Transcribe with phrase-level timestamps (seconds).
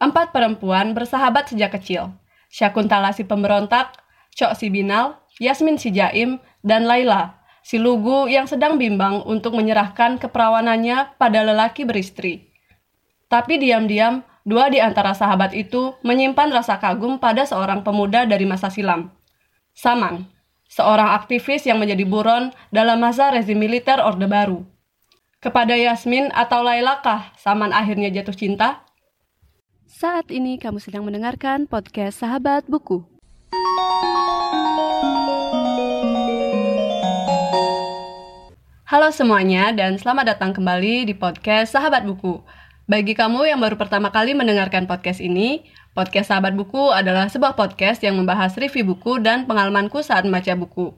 [0.00, 2.16] Empat perempuan bersahabat sejak kecil.
[2.48, 4.00] Syakuntala si pemberontak,
[4.32, 10.16] Cok si Binal, Yasmin si Jaim, dan Laila, si lugu yang sedang bimbang untuk menyerahkan
[10.16, 12.48] keperawanannya pada lelaki beristri.
[13.28, 18.72] Tapi diam-diam, dua di antara sahabat itu menyimpan rasa kagum pada seorang pemuda dari masa
[18.72, 19.12] silam.
[19.76, 20.24] Saman,
[20.72, 24.64] seorang aktivis yang menjadi buron dalam masa rezim militer Orde Baru.
[25.44, 28.84] Kepada Yasmin atau Laila kah Saman akhirnya jatuh cinta?
[30.00, 33.04] Saat ini kamu sedang mendengarkan podcast Sahabat Buku.
[38.88, 42.40] Halo semuanya dan selamat datang kembali di podcast Sahabat Buku.
[42.88, 48.00] Bagi kamu yang baru pertama kali mendengarkan podcast ini, podcast Sahabat Buku adalah sebuah podcast
[48.00, 50.96] yang membahas review buku dan pengalamanku saat membaca buku.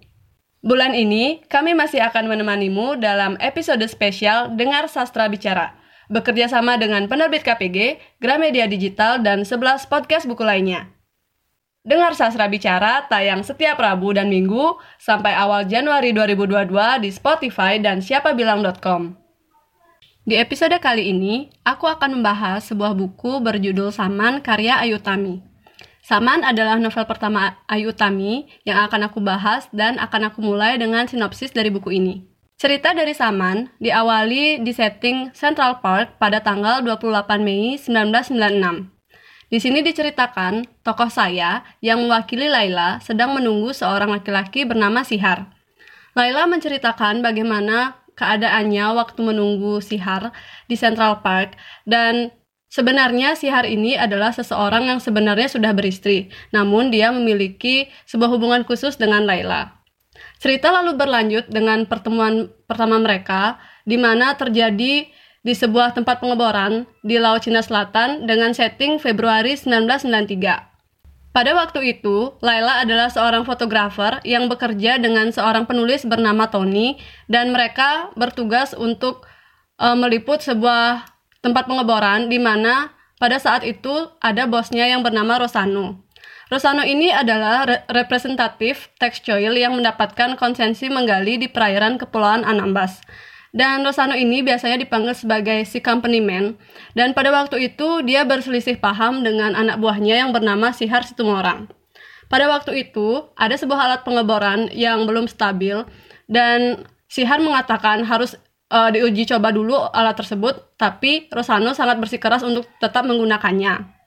[0.62, 7.06] Bulan ini, kami masih akan menemanimu dalam episode spesial Dengar Sastra Bicara, bekerja sama dengan
[7.06, 10.91] penerbit KPG, Gramedia Digital, dan 11 podcast buku lainnya.
[11.83, 17.98] Dengar Sastra Bicara tayang setiap Rabu dan Minggu sampai awal Januari 2022 di Spotify dan
[17.98, 19.19] siapabilang.com.
[20.22, 25.42] Di episode kali ini, aku akan membahas sebuah buku berjudul Saman karya Ayu Tami.
[26.06, 31.11] Saman adalah novel pertama Ayu Tami yang akan aku bahas dan akan aku mulai dengan
[31.11, 32.31] sinopsis dari buku ini.
[32.63, 38.87] Cerita dari Saman diawali di setting Central Park pada tanggal 28 Mei 1996.
[39.51, 45.51] Di sini diceritakan tokoh saya yang mewakili Laila sedang menunggu seorang laki-laki bernama Sihar.
[46.15, 50.31] Laila menceritakan bagaimana keadaannya waktu menunggu Sihar
[50.71, 52.31] di Central Park dan
[52.71, 58.95] sebenarnya Sihar ini adalah seseorang yang sebenarnya sudah beristri, namun dia memiliki sebuah hubungan khusus
[59.03, 59.81] dengan Laila.
[60.43, 65.07] Cerita lalu berlanjut dengan pertemuan pertama mereka di mana terjadi
[65.39, 71.31] di sebuah tempat pengeboran di Laut Cina Selatan dengan setting Februari 1993.
[71.31, 76.99] Pada waktu itu, Laila adalah seorang fotografer yang bekerja dengan seorang penulis bernama Tony
[77.31, 79.22] dan mereka bertugas untuk
[79.78, 81.06] uh, meliput sebuah
[81.39, 82.91] tempat pengeboran di mana
[83.22, 86.03] pada saat itu ada bosnya yang bernama Rosano.
[86.53, 93.01] Rosano ini adalah re representatif tekstual yang mendapatkan konsensi menggali di perairan Kepulauan Anambas.
[93.57, 96.61] Dan Rosano ini biasanya dipanggil sebagai si company man.
[96.93, 101.73] Dan pada waktu itu dia berselisih paham dengan anak buahnya yang bernama Sihar Situmorang.
[102.29, 105.89] Pada waktu itu ada sebuah alat pengeboran yang belum stabil
[106.29, 108.37] dan Sihar mengatakan harus
[108.69, 114.02] uh, diuji coba dulu alat tersebut, tapi Rosano sangat bersikeras untuk tetap menggunakannya.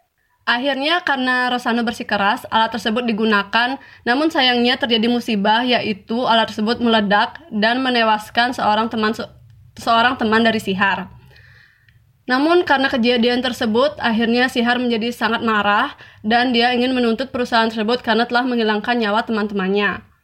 [0.45, 7.41] Akhirnya karena Rosano bersikeras, alat tersebut digunakan, namun sayangnya terjadi musibah yaitu alat tersebut meledak
[7.49, 9.17] dan menewaskan seorang teman
[9.73, 11.09] seorang teman dari Sihar.
[12.29, 18.05] Namun karena kejadian tersebut, akhirnya Sihar menjadi sangat marah dan dia ingin menuntut perusahaan tersebut
[18.05, 20.14] karena telah menghilangkan nyawa teman-temannya.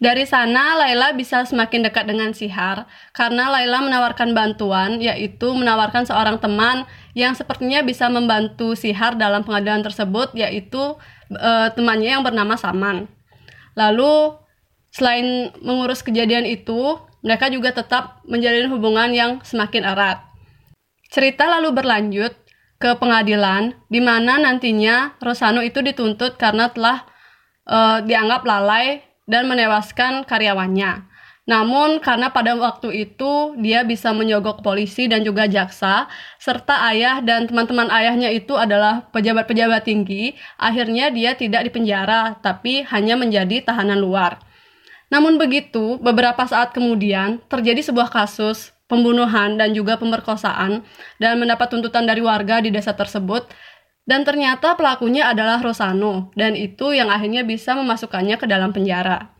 [0.00, 6.40] Dari sana, Laila bisa semakin dekat dengan Sihar karena Laila menawarkan bantuan, yaitu menawarkan seorang
[6.40, 10.96] teman yang sepertinya bisa membantu Sihar dalam pengadilan tersebut, yaitu
[11.28, 13.12] e, temannya yang bernama Saman.
[13.76, 14.40] Lalu,
[14.88, 20.24] selain mengurus kejadian itu, mereka juga tetap menjalin hubungan yang semakin erat.
[21.12, 22.32] Cerita lalu berlanjut
[22.80, 27.04] ke pengadilan, di mana nantinya Rosano itu dituntut karena telah
[27.68, 31.06] uh, dianggap lalai dan menewaskan karyawannya.
[31.48, 36.06] Namun karena pada waktu itu dia bisa menyogok polisi dan juga jaksa,
[36.38, 43.18] serta ayah dan teman-teman ayahnya itu adalah pejabat-pejabat tinggi, akhirnya dia tidak dipenjara, tapi hanya
[43.18, 44.38] menjadi tahanan luar.
[45.10, 50.82] Namun begitu, beberapa saat kemudian terjadi sebuah kasus pembunuhan dan juga pemerkosaan
[51.22, 53.46] dan mendapat tuntutan dari warga di desa tersebut
[54.10, 59.30] dan ternyata pelakunya adalah Rosano dan itu yang akhirnya bisa memasukkannya ke dalam penjara.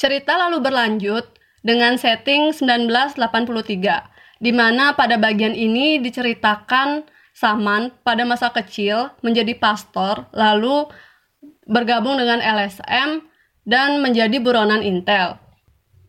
[0.00, 1.28] Cerita lalu berlanjut
[1.60, 3.20] dengan setting 1983
[4.40, 10.88] di mana pada bagian ini diceritakan Saman pada masa kecil menjadi pastor lalu
[11.68, 13.24] bergabung dengan LSM
[13.68, 15.36] dan menjadi buronan Intel.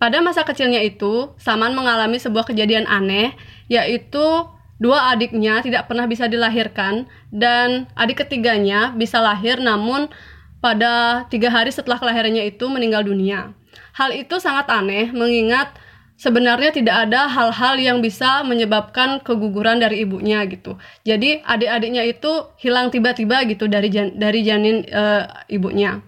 [0.04, 3.32] Pada masa kecilnya itu, Saman mengalami sebuah kejadian aneh,
[3.72, 4.52] yaitu
[4.84, 10.12] dua adiknya tidak pernah bisa dilahirkan dan adik ketiganya bisa lahir namun
[10.60, 13.56] pada tiga hari setelah kelahirannya itu meninggal dunia.
[13.96, 15.72] Hal itu sangat aneh mengingat
[16.20, 20.76] sebenarnya tidak ada hal-hal yang bisa menyebabkan keguguran dari ibunya gitu.
[21.08, 25.04] Jadi adik-adiknya itu hilang tiba-tiba gitu dari jan dari janin e,
[25.48, 26.04] ibunya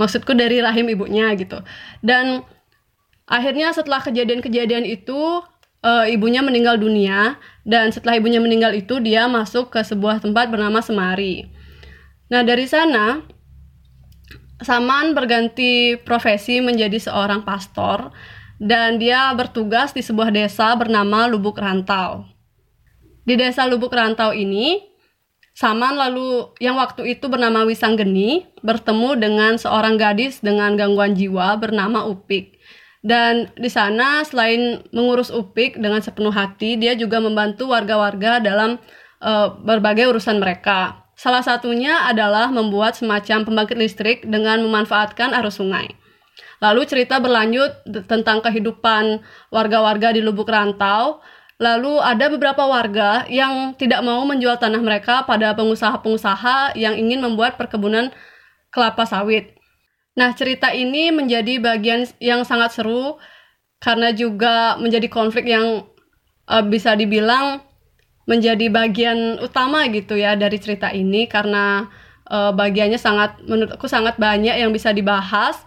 [0.00, 1.60] maksudku dari rahim ibunya gitu
[2.00, 2.40] dan
[3.28, 5.44] akhirnya setelah kejadian-kejadian itu
[5.84, 7.36] e, ibunya meninggal dunia
[7.70, 11.46] Dan setelah ibunya meninggal itu dia masuk ke sebuah tempat bernama Semari.
[12.26, 13.22] Nah, dari sana
[14.60, 18.12] Saman berganti profesi menjadi seorang pastor
[18.60, 22.28] dan dia bertugas di sebuah desa bernama Lubuk Rantau.
[23.24, 24.84] Di desa Lubuk Rantau ini,
[25.56, 32.04] Saman lalu yang waktu itu bernama Wisanggeni bertemu dengan seorang gadis dengan gangguan jiwa bernama
[32.04, 32.59] Upik.
[33.00, 38.76] Dan di sana selain mengurus Upik dengan sepenuh hati, dia juga membantu warga-warga dalam
[39.24, 41.00] uh, berbagai urusan mereka.
[41.16, 45.96] Salah satunya adalah membuat semacam pembangkit listrik dengan memanfaatkan arus sungai.
[46.60, 51.20] Lalu cerita berlanjut tentang kehidupan warga-warga di Lubuk Rantau.
[51.60, 57.60] Lalu ada beberapa warga yang tidak mau menjual tanah mereka pada pengusaha-pengusaha yang ingin membuat
[57.60, 58.12] perkebunan
[58.72, 59.59] kelapa sawit.
[60.18, 63.16] Nah, cerita ini menjadi bagian yang sangat seru
[63.80, 65.86] karena juga menjadi konflik yang
[66.50, 67.62] uh, bisa dibilang
[68.28, 71.88] menjadi bagian utama gitu ya dari cerita ini karena
[72.28, 75.58] uh, bagiannya sangat menurutku sangat banyak yang bisa dibahas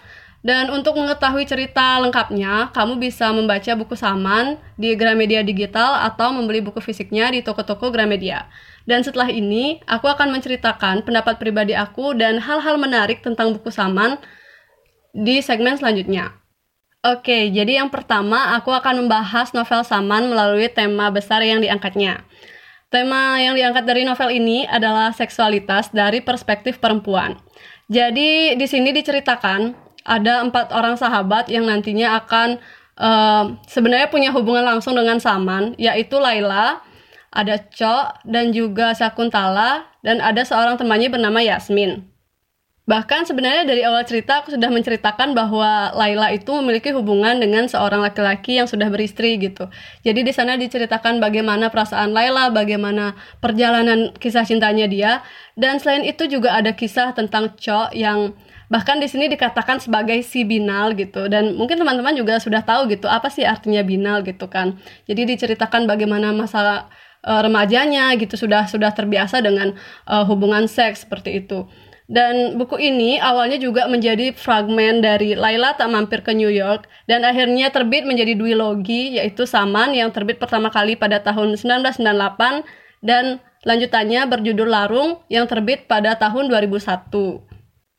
[0.43, 6.59] dan untuk mengetahui cerita lengkapnya, kamu bisa membaca buku Saman di Gramedia Digital atau membeli
[6.59, 8.51] buku fisiknya di toko-toko Gramedia.
[8.83, 14.19] Dan setelah ini, aku akan menceritakan pendapat pribadi aku dan hal-hal menarik tentang buku Saman
[15.15, 16.35] di segmen selanjutnya.
[17.03, 22.23] Oke, jadi yang pertama aku akan membahas novel Saman melalui tema besar yang diangkatnya.
[22.87, 27.35] Tema yang diangkat dari novel ini adalah seksualitas dari perspektif perempuan.
[27.91, 29.75] Jadi di sini diceritakan
[30.07, 32.59] ada empat orang sahabat yang nantinya akan
[32.99, 36.79] uh, sebenarnya punya hubungan langsung dengan Saman, yaitu Laila,
[37.33, 42.13] ada Cho, dan juga Sakuntala, dan ada seorang temannya bernama Yasmin.
[42.83, 48.03] Bahkan sebenarnya dari awal cerita aku sudah menceritakan bahwa Laila itu memiliki hubungan dengan seorang
[48.03, 49.71] laki-laki yang sudah beristri gitu.
[50.03, 55.23] Jadi di sana diceritakan bagaimana perasaan Laila, bagaimana perjalanan kisah cintanya dia,
[55.55, 58.35] dan selain itu juga ada kisah tentang Cho yang
[58.67, 61.31] bahkan di sini dikatakan sebagai si binal gitu.
[61.31, 64.75] Dan mungkin teman-teman juga sudah tahu gitu apa sih artinya binal gitu kan.
[65.07, 66.91] Jadi diceritakan bagaimana masalah
[67.23, 69.73] uh, remajanya gitu sudah sudah terbiasa dengan
[70.05, 71.65] uh, hubungan seks seperti itu.
[72.03, 77.23] Dan buku ini awalnya juga menjadi fragmen dari Laila tak mampir ke New York dan
[77.23, 82.03] akhirnya terbit menjadi duologi yaitu Saman yang terbit pertama kali pada tahun 1998
[83.07, 87.53] dan lanjutannya berjudul Larung yang terbit pada tahun 2001.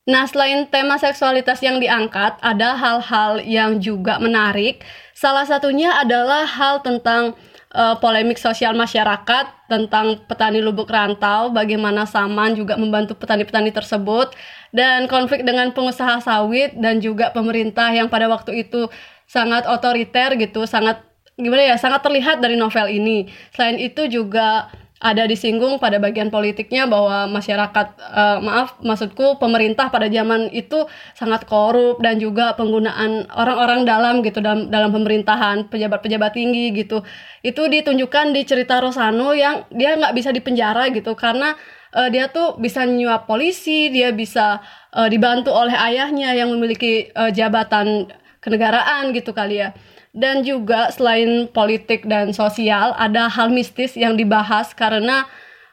[0.05, 4.85] Nah, selain tema seksualitas yang diangkat, ada hal-hal yang juga menarik.
[5.17, 7.33] Salah satunya adalah hal tentang
[7.75, 14.33] uh, polemik sosial masyarakat tentang petani lubuk rantau, bagaimana Saman juga membantu petani-petani tersebut,
[14.71, 18.89] dan konflik dengan pengusaha sawit dan juga pemerintah yang pada waktu itu
[19.27, 21.03] sangat otoriter gitu, sangat
[21.35, 23.27] gimana ya, sangat terlihat dari novel ini.
[23.51, 24.71] Selain itu juga
[25.03, 30.87] ada disinggung pada bagian politiknya bahwa masyarakat uh, maaf maksudku pemerintah pada zaman itu
[31.19, 37.03] sangat korup dan juga penggunaan orang-orang dalam gitu dalam dalam pemerintahan pejabat-pejabat tinggi gitu.
[37.45, 41.59] Itu ditunjukkan di cerita Rosano yang dia nggak bisa dipenjara gitu karena
[41.95, 44.63] uh, dia tuh bisa nyuap polisi dia bisa
[44.95, 48.11] uh, dibantu oleh ayahnya yang memiliki uh, jabatan
[48.43, 49.73] kenegaraan gitu kali ya
[50.15, 55.27] dan juga selain politik dan sosial ada hal mistis yang dibahas karena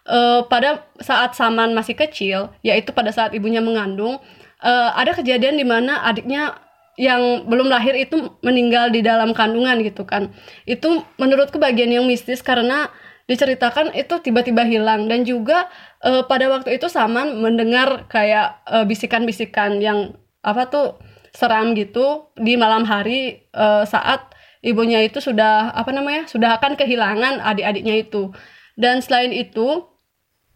[0.09, 4.17] uh, pada saat Saman masih kecil yaitu pada saat ibunya mengandung
[4.65, 6.57] uh, ada kejadian di mana adiknya
[6.99, 10.29] yang belum lahir itu meninggal di dalam kandungan gitu kan.
[10.67, 12.91] Itu menurutku bagian yang mistis karena
[13.25, 15.07] diceritakan itu tiba-tiba hilang.
[15.07, 15.71] Dan juga
[16.03, 19.99] uh, pada waktu itu Saman mendengar kayak bisikan-bisikan uh, yang
[20.43, 20.87] apa tuh
[21.31, 24.30] seram gitu di malam hari uh, saat
[24.61, 28.33] ibunya itu sudah apa namanya sudah akan kehilangan adik-adiknya itu.
[28.77, 29.85] Dan selain itu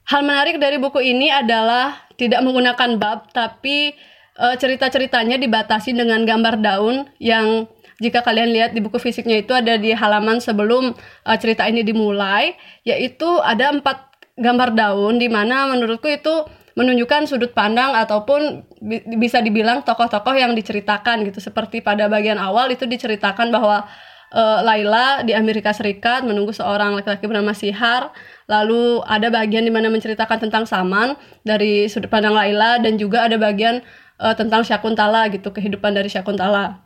[0.07, 3.97] hal menarik dari buku ini adalah tidak menggunakan bab tapi
[4.37, 7.67] e, cerita-ceritanya dibatasi dengan gambar daun yang
[7.99, 10.93] jika kalian lihat di buku fisiknya itu ada di halaman sebelum
[11.25, 12.55] e, cerita ini dimulai
[12.87, 16.45] yaitu ada empat gambar daun di mana menurutku itu
[16.75, 21.39] menunjukkan sudut pandang ataupun bi bisa dibilang tokoh-tokoh yang diceritakan gitu.
[21.39, 23.87] Seperti pada bagian awal itu diceritakan bahwa
[24.35, 28.11] uh, Laila di Amerika Serikat menunggu seorang laki-laki bernama Sihar.
[28.51, 31.15] Lalu ada bagian di mana menceritakan tentang Saman
[31.47, 33.79] dari sudut pandang Laila dan juga ada bagian
[34.19, 36.83] uh, tentang Syakuntala gitu kehidupan dari Syakuntala.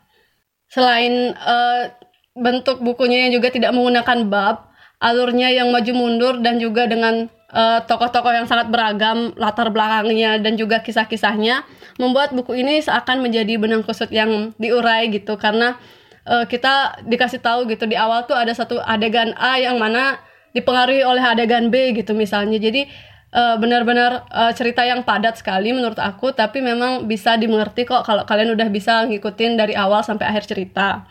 [0.70, 1.90] Selain uh,
[2.38, 4.69] bentuk bukunya yang juga tidak menggunakan bab
[5.00, 10.60] alurnya yang maju mundur dan juga dengan eh, tokoh-tokoh yang sangat beragam latar belakangnya dan
[10.60, 11.64] juga kisah-kisahnya
[11.96, 15.36] membuat buku ini seakan menjadi benang kusut yang diurai gitu.
[15.36, 15.76] Karena
[16.24, 20.16] uh, kita dikasih tahu gitu di awal tuh ada satu adegan A yang mana
[20.56, 22.56] dipengaruhi oleh adegan B gitu misalnya.
[22.56, 22.88] Jadi
[23.34, 28.26] uh, benar-benar uh, cerita yang padat sekali menurut aku tapi memang bisa dimengerti kok kalau
[28.26, 31.06] kalian udah bisa ngikutin dari awal sampai akhir cerita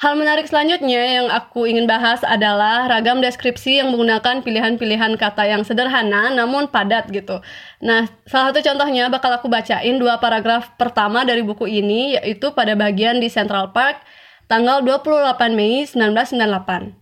[0.00, 5.60] Hal menarik selanjutnya yang aku ingin bahas adalah ragam deskripsi yang menggunakan pilihan-pilihan kata yang
[5.60, 7.44] sederhana namun padat gitu.
[7.84, 12.72] Nah, salah satu contohnya bakal aku bacain dua paragraf pertama dari buku ini yaitu pada
[12.72, 14.00] bagian di Central Park
[14.48, 16.99] tanggal 28 Mei 1998.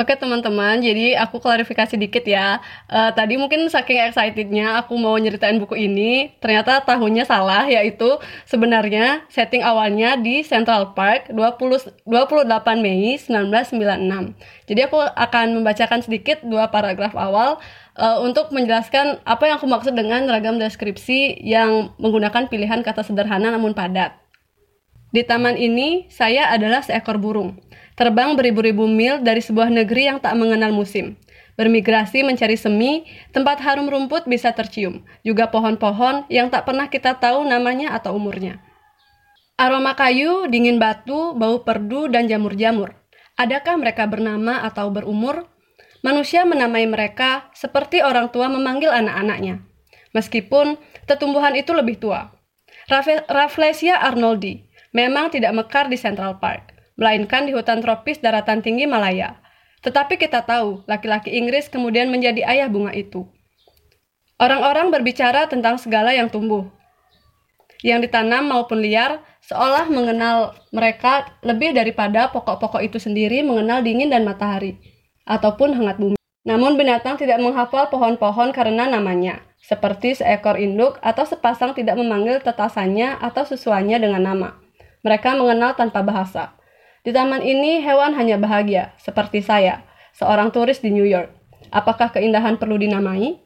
[0.00, 2.64] Oke teman-teman, jadi aku klarifikasi dikit ya.
[2.88, 8.16] Uh, tadi mungkin saking excitednya aku mau nyeritain buku ini, ternyata tahunnya salah, yaitu
[8.48, 12.48] sebenarnya setting awalnya di Central Park 20, 28
[12.80, 14.72] Mei 1996.
[14.72, 17.60] Jadi aku akan membacakan sedikit dua paragraf awal
[18.00, 23.52] uh, untuk menjelaskan apa yang aku maksud dengan ragam deskripsi yang menggunakan pilihan kata sederhana
[23.52, 24.16] namun padat.
[25.12, 27.60] Di taman ini, saya adalah seekor burung
[28.00, 31.20] terbang beribu-ribu mil dari sebuah negeri yang tak mengenal musim.
[31.60, 33.04] Bermigrasi mencari semi,
[33.36, 38.56] tempat harum rumput bisa tercium, juga pohon-pohon yang tak pernah kita tahu namanya atau umurnya.
[39.60, 42.96] Aroma kayu, dingin batu, bau perdu, dan jamur-jamur.
[43.36, 45.44] Adakah mereka bernama atau berumur?
[46.00, 49.60] Manusia menamai mereka seperti orang tua memanggil anak-anaknya.
[50.16, 52.32] Meskipun tetumbuhan itu lebih tua.
[53.28, 54.64] Rafflesia arnoldi
[54.96, 59.40] memang tidak mekar di Central Park melainkan di hutan tropis daratan tinggi Malaya.
[59.80, 63.24] Tetapi kita tahu, laki-laki Inggris kemudian menjadi ayah bunga itu.
[64.36, 66.68] Orang-orang berbicara tentang segala yang tumbuh,
[67.80, 74.28] yang ditanam maupun liar, seolah mengenal mereka lebih daripada pokok-pokok itu sendiri mengenal dingin dan
[74.28, 74.76] matahari,
[75.24, 76.20] ataupun hangat bumi.
[76.44, 83.16] Namun binatang tidak menghafal pohon-pohon karena namanya, seperti seekor induk atau sepasang tidak memanggil tetasannya
[83.20, 84.56] atau sesuanya dengan nama.
[85.00, 86.59] Mereka mengenal tanpa bahasa.
[87.00, 89.80] Di taman ini hewan hanya bahagia, seperti saya,
[90.12, 91.32] seorang turis di New York.
[91.72, 93.40] Apakah keindahan perlu dinamai?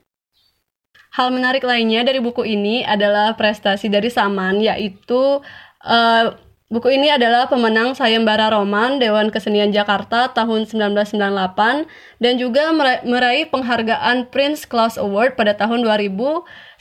[1.14, 5.38] Hal menarik lainnya dari buku ini adalah prestasi dari Saman, yaitu
[5.86, 6.24] uh,
[6.66, 11.86] buku ini adalah pemenang sayembara roman Dewan Kesenian Jakarta tahun 1998
[12.18, 12.74] dan juga
[13.06, 16.10] meraih penghargaan Prince Claus Award pada tahun 2000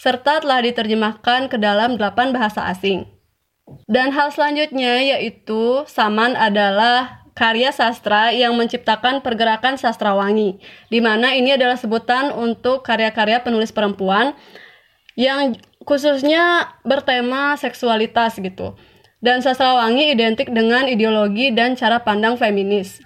[0.02, 3.06] serta telah diterjemahkan ke dalam 8 bahasa asing.
[3.88, 10.62] Dan hal selanjutnya yaitu Saman adalah karya sastra yang menciptakan pergerakan sastrawangi,
[10.94, 14.38] di mana ini adalah sebutan untuk karya-karya penulis perempuan
[15.18, 18.78] yang khususnya bertema seksualitas gitu.
[19.24, 23.00] Dan sastrawangi identik dengan ideologi dan cara pandang feminis.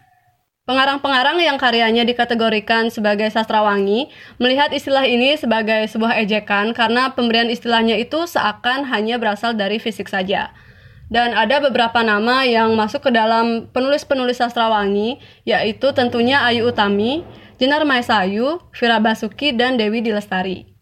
[0.68, 7.96] Pengarang-pengarang yang karyanya dikategorikan sebagai sastrawangi melihat istilah ini sebagai sebuah ejekan karena pemberian istilahnya
[7.96, 10.52] itu seakan hanya berasal dari fisik saja.
[11.08, 17.24] Dan ada beberapa nama yang masuk ke dalam penulis-penulis sastrawangi, yaitu tentunya Ayu Utami,
[17.56, 20.77] Jenar Maesayu, Vira Basuki, dan Dewi Dilestari.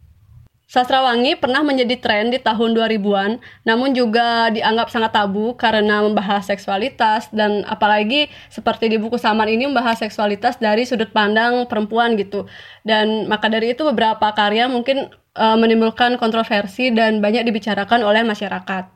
[0.66, 3.38] Sastrawangi pernah menjadi tren di tahun 2000-an,
[3.70, 9.70] namun juga dianggap sangat tabu karena membahas seksualitas dan apalagi seperti di buku Saman ini
[9.70, 12.50] membahas seksualitas dari sudut pandang perempuan gitu.
[12.82, 18.90] Dan maka dari itu beberapa karya mungkin uh, menimbulkan kontroversi dan banyak dibicarakan oleh masyarakat.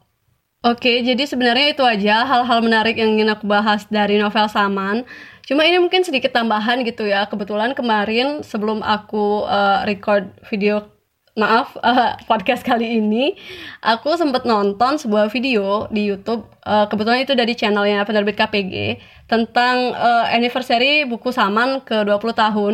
[0.60, 5.06] Oke, jadi sebenarnya itu aja hal-hal menarik yang ingin aku bahas dari novel Saman.
[5.46, 7.30] Cuma ini mungkin sedikit tambahan gitu ya.
[7.30, 10.99] Kebetulan kemarin sebelum aku uh, record video
[11.40, 13.40] maaf uh, podcast kali ini
[13.80, 19.00] aku sempat nonton sebuah video di YouTube uh, kebetulan itu dari channelnya penerbit KPG
[19.32, 22.74] tentang uh, anniversary buku Saman ke 20 tahun.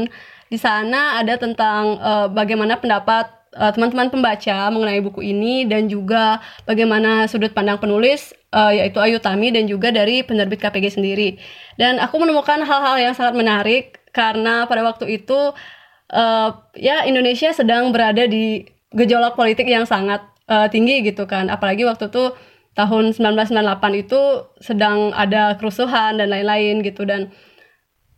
[0.50, 6.44] Di sana ada tentang uh, bagaimana pendapat teman-teman uh, pembaca mengenai buku ini dan juga
[6.68, 11.40] bagaimana sudut pandang penulis uh, yaitu Ayu Tami dan juga dari penerbit KPG sendiri.
[11.80, 15.56] Dan aku menemukan hal-hal yang sangat menarik karena pada waktu itu
[16.16, 18.64] uh, ya Indonesia sedang berada di
[18.96, 21.52] gejolak politik yang sangat uh, tinggi gitu kan.
[21.52, 22.32] Apalagi waktu itu
[22.76, 24.22] tahun 1998 itu
[24.64, 27.04] sedang ada kerusuhan dan lain-lain gitu.
[27.04, 27.36] Dan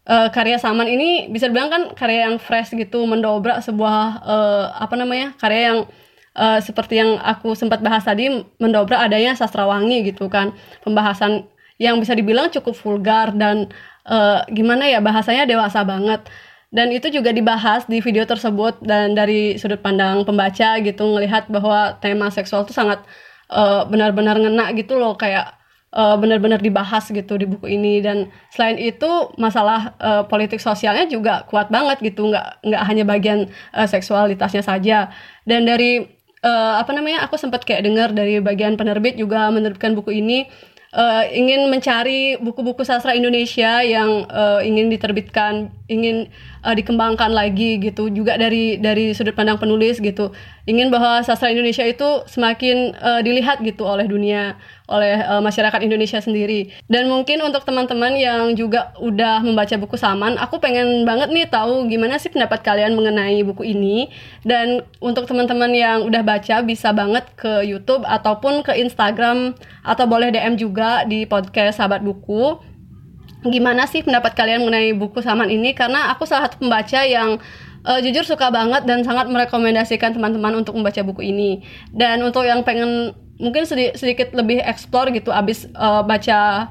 [0.06, 4.94] uh, karya Saman ini bisa dibilang kan karya yang fresh gitu mendobrak sebuah uh, apa
[4.94, 5.80] namanya karya yang
[6.38, 8.30] uh, seperti yang aku sempat bahas tadi
[8.62, 10.54] mendobrak adanya sastrawangi gitu kan.
[10.86, 13.70] Pembahasan yang bisa dibilang cukup vulgar dan
[14.10, 16.26] uh, gimana ya bahasanya dewasa banget
[16.68, 21.96] dan itu juga dibahas di video tersebut dan dari sudut pandang pembaca gitu ngelihat bahwa
[22.04, 23.00] tema seksual itu sangat
[23.48, 25.56] uh, benar-benar ngena gitu loh kayak
[25.96, 28.04] uh, benar-benar dibahas gitu di buku ini.
[28.04, 29.08] Dan selain itu
[29.40, 33.40] masalah uh, politik sosialnya juga kuat banget gitu nggak nggak hanya bagian
[33.72, 35.08] uh, seksualitasnya saja.
[35.48, 36.04] Dan dari
[36.44, 40.52] uh, apa namanya aku sempat kayak dengar dari bagian penerbit juga menerbitkan buku ini
[40.94, 46.32] uh, ingin mencari buku-buku sastra Indonesia yang uh, ingin diterbitkan, ingin
[46.64, 50.32] uh, dikembangkan lagi gitu, juga dari dari sudut pandang penulis gitu,
[50.68, 54.60] ingin bahwa sastra Indonesia itu semakin uh, dilihat gitu oleh dunia,
[54.92, 56.76] oleh uh, masyarakat Indonesia sendiri.
[56.92, 61.88] Dan mungkin untuk teman-teman yang juga udah membaca buku Saman, aku pengen banget nih tahu
[61.88, 64.12] gimana sih pendapat kalian mengenai buku ini.
[64.44, 69.56] Dan untuk teman-teman yang udah baca bisa banget ke YouTube ataupun ke Instagram
[69.88, 72.60] atau boleh DM juga di podcast Sahabat Buku.
[73.48, 75.72] Gimana sih pendapat kalian mengenai buku Saman ini?
[75.72, 77.40] Karena aku salah satu pembaca yang
[77.88, 81.64] uh, jujur suka banget dan sangat merekomendasikan teman-teman untuk membaca buku ini.
[81.96, 86.70] Dan untuk yang pengen mungkin sedikit lebih explore gitu abis uh, baca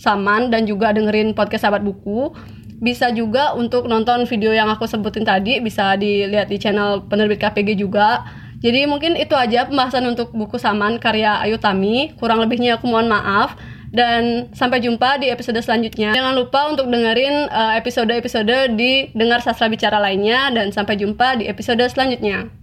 [0.00, 2.32] Saman dan juga dengerin podcast sahabat buku
[2.80, 7.76] bisa juga untuk nonton video yang aku sebutin tadi bisa dilihat di channel penerbit KPG
[7.76, 8.24] juga.
[8.64, 12.16] Jadi mungkin itu aja pembahasan untuk buku Saman karya Ayu Tami.
[12.16, 16.14] Kurang lebihnya aku mohon maaf dan sampai jumpa di episode selanjutnya.
[16.14, 20.50] Jangan lupa untuk dengerin eh, episode-episode di Dengar Sastra Bicara lainnya.
[20.54, 22.59] Dan sampai jumpa di episode selanjutnya